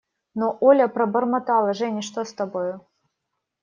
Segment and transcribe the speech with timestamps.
[0.33, 2.81] Но, Оля,– пробормотала Женя,– что с тобою?